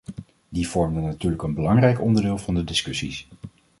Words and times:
Die 0.49 0.65
vormden 0.67 1.03
natuurlijk 1.03 1.43
een 1.43 1.53
belangrijk 1.53 2.01
onderdeel 2.01 2.37
van 2.37 2.55
de 2.55 2.63
discussies. 2.63 3.27